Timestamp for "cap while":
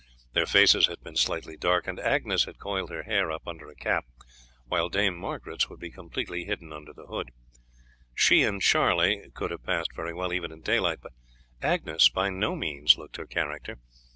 3.75-4.89